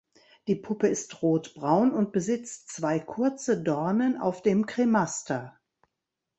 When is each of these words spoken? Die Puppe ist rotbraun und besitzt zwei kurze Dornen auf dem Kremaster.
Die 0.47 0.55
Puppe 0.55 0.87
ist 0.87 1.21
rotbraun 1.21 1.91
und 1.91 2.11
besitzt 2.11 2.71
zwei 2.71 2.99
kurze 2.99 3.61
Dornen 3.61 4.17
auf 4.19 4.41
dem 4.41 4.65
Kremaster. 4.65 5.59